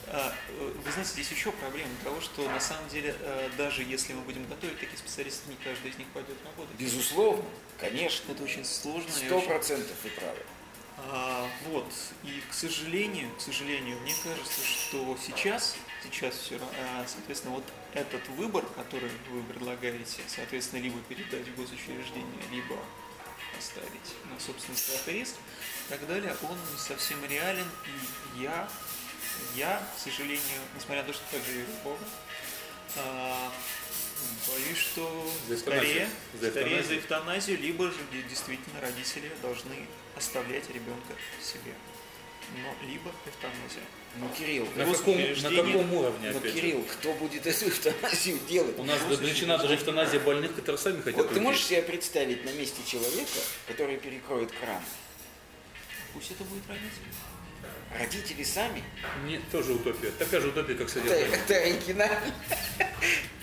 [0.09, 4.13] А, э, Вы знаете, здесь еще проблема того, что на самом деле, э, даже если
[4.13, 6.75] мы будем готовить таких специалистов, не каждый из них пойдет работать.
[6.77, 7.43] Безусловно.
[7.77, 8.31] Конечно.
[8.31, 9.09] Это очень сложно.
[9.11, 10.39] Сто процентов вы правы.
[10.99, 11.85] А, вот,
[12.23, 16.59] и к сожалению, к сожалению, мне кажется, что сейчас, сейчас все,
[17.07, 22.77] соответственно, вот этот выбор, который вы предлагаете, соответственно, либо передать в госучреждение, либо
[23.57, 24.15] оставить.
[24.31, 25.35] На собственный страх и риск,
[25.87, 28.69] и так далее, он не совсем реален, и я,
[29.55, 32.03] я, к сожалению, несмотря на то, что также верю в Бога,
[34.47, 40.69] боюсь, что За скорее, За скорее за эвтаназию, либо же де- действительно родители должны оставлять
[40.69, 41.73] ребенка себе.
[42.55, 43.83] Но либо эвтаназия.
[44.19, 46.53] Ну, Кирилл, На каком, на каком уровне ну, опять?
[46.53, 46.59] же?
[46.59, 48.79] Кирилл, кто будет эту эвтаназию делать?
[48.79, 52.51] У нас запрещена даже эвтаназия больных, которые сами хотят Вот ты можешь себе представить на
[52.51, 54.81] месте человека, который перекроет кран?
[56.13, 57.11] Пусть это будет родители.
[57.97, 58.83] Родители сами.
[59.25, 60.11] Не, тоже утопия.
[60.19, 61.27] Такая же утопия, как содержание.
[61.27, 62.33] это оригинально.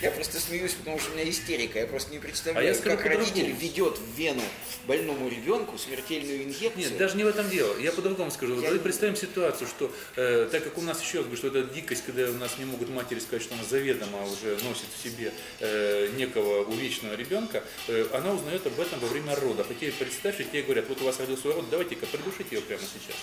[0.00, 1.78] Я просто смеюсь, потому что у меня истерика.
[1.78, 4.42] Я просто не А я представляю, как родитель ведет в вену
[4.86, 6.76] больному ребенку смертельную инъекцию.
[6.76, 7.78] Нет, даже не в этом дело.
[7.78, 8.60] Я по-другому скажу.
[8.60, 12.04] Я представим ситуацию, что э, так как у нас еще раз говорю, что это дикость,
[12.04, 16.10] когда у нас не могут матери сказать, что она заведомо уже носит в себе э,
[16.16, 19.66] некого увечного ребенка, э, она узнает об этом во время родов.
[19.70, 23.16] А теперь представьте, тебе говорят, вот у вас родился род, давайте-ка придушите ее прямо сейчас.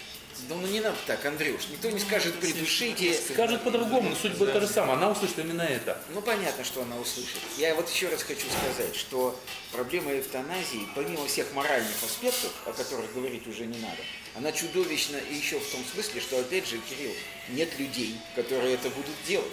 [0.49, 1.67] Да ну не надо так, Андрюш.
[1.69, 3.13] Никто не скажет придушите.
[3.13, 4.97] Скажут по-другому, но суть будет та же самая.
[4.97, 6.01] Она услышит именно это.
[6.13, 7.39] Ну понятно, что она услышит.
[7.57, 9.39] Я вот еще раз хочу сказать, что
[9.71, 14.01] проблема эвтаназии, помимо всех моральных аспектов, о которых говорить уже не надо,
[14.35, 17.13] она чудовищна и еще в том смысле, что опять же, Кирилл,
[17.49, 19.47] нет людей, которые это будут делать.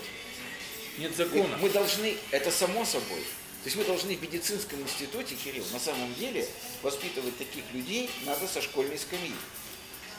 [0.98, 1.59] Нет Мы, закона.
[1.61, 3.20] мы должны, это само собой.
[3.62, 6.46] То есть мы должны в медицинском институте, Кирилл, на самом деле
[6.83, 9.35] воспитывать таких людей надо со школьной скамьи.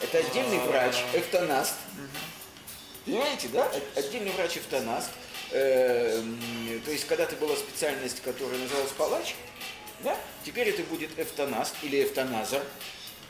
[0.02, 1.76] Это отдельный врач, эвтанаст.
[3.06, 3.72] Понимаете, да?
[3.96, 5.10] Отдельный врач эвтанаст.
[5.52, 9.36] Э, м, То есть когда-то была специальность, которая называлась палач,
[10.04, 10.16] да?
[10.46, 12.64] Теперь это будет эвтанаст или эвтаназер.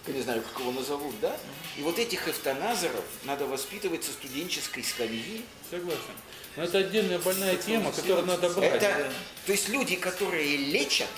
[0.08, 1.36] Я не знаю, как его назовут, да?
[1.78, 5.44] И вот этих эвтаназеров надо воспитывать со студенческой скамьи.
[5.70, 6.00] Согласен.
[6.56, 8.82] Но это отдельная больная тема, которую надо брать.
[8.84, 9.12] Это,
[9.46, 11.10] то есть люди, которые лечат,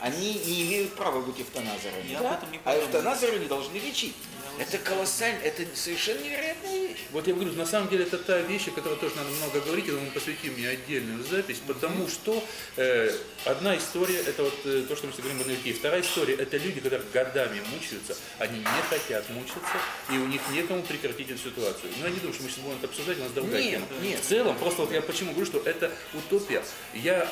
[0.00, 2.10] они не имеют права быть эвтаназерами.
[2.10, 2.30] Я да?
[2.30, 4.14] об этом не а эвтаназеры не должны лечить.
[4.58, 6.77] Это колоссально, это совершенно невероятная.
[7.12, 9.86] Вот я говорю, на самом деле это та вещь, о которой тоже надо много говорить,
[9.86, 12.42] я думаю, мы посвятим мне отдельную запись, потому что
[12.76, 13.10] э,
[13.44, 16.80] одна история, это вот э, то, что мы говорим о НЛП, вторая история, это люди,
[16.80, 19.78] которые годами мучаются, они не хотят мучиться,
[20.12, 21.90] и у них некому прекратить эту ситуацию.
[22.00, 24.00] Но я не думаю, что мы сейчас будем это обсуждать, у нас другая Нет, тема.
[24.02, 24.20] нет.
[24.20, 26.62] В целом, просто вот я почему говорю, что это утопия.
[26.94, 27.28] Я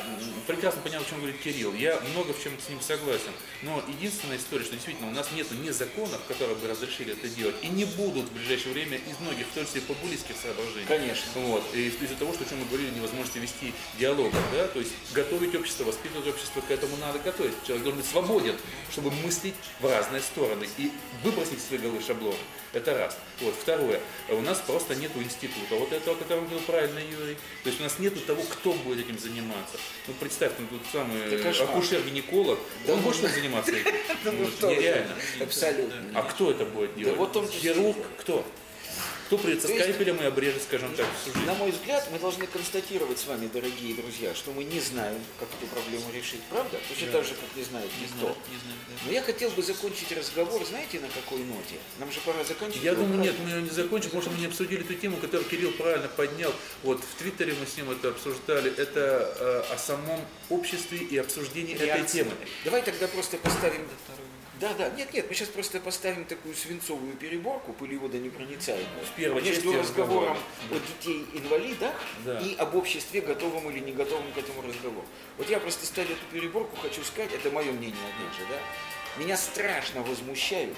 [0.46, 4.36] прекрасно понял, о чем говорит Кирилл, я много в чем с ним согласен, но единственная
[4.36, 7.84] история, что действительно у нас нет ни законов, которые бы разрешили это делать, и не
[7.84, 10.86] будут в ближайшее время из многих, том числе популистских соображений.
[10.86, 11.24] Конечно.
[11.34, 11.64] Вот.
[11.74, 15.54] И из-за того, что о чем мы говорили, невозможности вести диалога, да, то есть готовить
[15.54, 17.54] общество, воспитывать общество, к этому надо готовить.
[17.66, 18.56] Человек должен быть свободен,
[18.92, 20.92] чтобы мыслить в разные стороны и
[21.24, 22.36] выбросить из своей головы шаблоны.
[22.72, 23.16] Это раз.
[23.40, 23.54] Вот.
[23.54, 24.00] Второе.
[24.28, 25.76] У нас просто нету института.
[25.76, 27.36] Вот этого, о котором говорил правильно Юрий.
[27.62, 29.78] То есть у нас нету того, кто будет этим заниматься.
[30.06, 33.94] Ну, представь, ну, тут самый акушер-гинеколог, Да он ну, может этим заниматься этим?
[34.24, 34.70] ну Ну.
[34.70, 35.14] Нереально.
[35.40, 35.96] Абсолютно.
[36.14, 37.16] А кто это будет делать?
[37.16, 37.96] вот в том-то и Хирург?
[38.18, 38.44] Кто?
[39.26, 41.46] Кто придет со То есть- скальпелем и обрежет, скажем так, всю жизнь?
[41.46, 45.48] На мой взгляд, мы должны констатировать с вами, дорогие друзья, что мы не знаем, как
[45.58, 46.78] эту проблему решить, правда?
[46.88, 48.18] Точно так же, как не знает Не никто.
[48.18, 48.78] знаю, не знаю.
[48.88, 48.94] да.
[49.06, 51.74] Но я хотел бы закончить разговор, знаете, на какой ноте?
[51.98, 52.84] Нам же пора заканчивать.
[52.84, 55.48] Я думаю, нет, мы ее не закончим, потому что мы не обсудили ту тему, которую
[55.48, 56.52] Кирилл правильно поднял.
[56.84, 58.70] Вот в Твиттере мы с ним это обсуждали.
[58.76, 62.22] Это э, о самом обществе и обсуждении этой Реакция.
[62.24, 62.36] темы.
[62.64, 63.88] Давай тогда просто поставим...
[64.58, 69.04] Да, да, нет, нет, мы сейчас просто поставим такую свинцовую переборку, пылеводонепроницаемую.
[69.04, 70.38] В первой между разговором
[70.70, 72.40] о детей-инвалидах Да.
[72.40, 75.06] и об обществе, готовом или не готовом к этому разговору.
[75.36, 79.22] Вот я просто ставлю эту переборку, хочу сказать, это мое мнение, опять же, да.
[79.22, 80.76] Меня страшно возмущают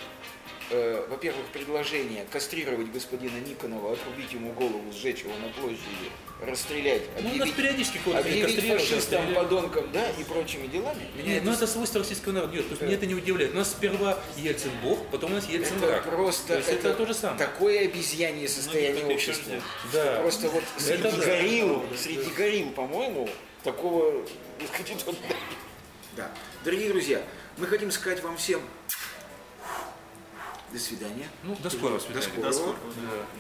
[0.70, 6.10] э, во-первых, предложение кастрировать господина Никонова, отрубить ему голову, сжечь его на площади,
[6.40, 11.09] расстрелять, Ну, у нас объявить, периодически кого-то объявить фашистам, подонком, да, и прочими делами.
[11.16, 12.55] Меня Нет, ну это свойство российского народа.
[12.55, 13.55] Нет, то есть меня это не удивляет.
[13.55, 16.05] У нас сперва Ельцин Бог, потом у нас Ельцин Это враг.
[16.05, 17.38] просто То есть это, то же самое.
[17.38, 19.53] такое обезьянье состояние Многие общества.
[19.92, 20.20] Да.
[20.22, 21.11] Просто вот среди да.
[21.11, 23.29] горилл, среди горилл, по-моему,
[23.64, 24.24] такого
[26.16, 26.31] Да.
[26.64, 27.22] Дорогие друзья,
[27.57, 28.61] мы хотим сказать вам всем
[30.72, 31.29] до свидания.
[31.42, 32.42] Ну, до скорого До скорого.
[32.42, 32.79] До скорого,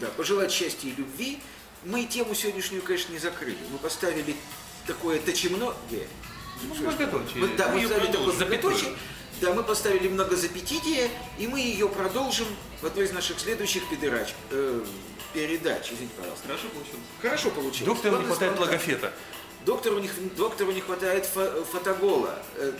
[0.00, 1.40] Да, пожелать счастья и любви.
[1.84, 3.56] Мы тему сегодняшнюю, конечно, не закрыли.
[3.70, 4.34] Мы поставили
[4.86, 6.08] такое точемногие.
[6.62, 7.36] Ну, многоточие.
[7.36, 8.96] Мы, да, мы поставили такое многоточие.
[9.40, 12.48] Да, мы поставили многозапятитие, и мы ее продолжим
[12.82, 14.34] в одной из наших следующих передач.
[14.50, 14.84] э,
[15.32, 16.46] передач, извините, пожалуйста.
[16.48, 17.00] Хорошо получилось.
[17.22, 17.86] Хорошо получилось.
[17.86, 18.72] Доктору не Главное, хватает спонтанно.
[18.72, 19.12] логофета.
[19.64, 22.42] Доктору не, доктору не хватает фо- фотогола.
[22.56, 22.72] Э,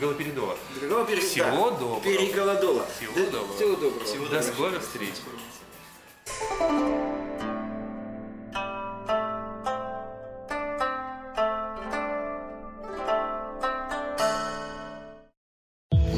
[0.00, 0.56] Галоперидола.
[0.80, 2.00] другого пере- Всего да, доброго.
[2.00, 2.86] Переголодола.
[2.98, 3.56] Всего Да, доброго.
[3.56, 4.04] Всего доброго.
[4.04, 4.52] Всего До доброго.
[4.52, 4.82] скорых